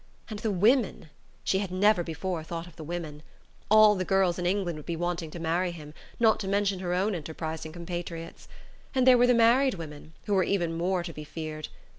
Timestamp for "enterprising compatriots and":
7.13-9.05